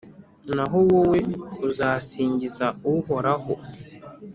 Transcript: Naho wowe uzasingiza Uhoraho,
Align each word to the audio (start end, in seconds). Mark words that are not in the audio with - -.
Naho 0.55 0.77
wowe 0.89 1.19
uzasingiza 1.67 2.65
Uhoraho, 2.93 3.53